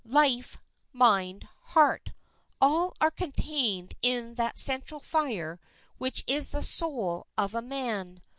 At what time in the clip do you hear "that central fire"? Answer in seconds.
4.33-5.59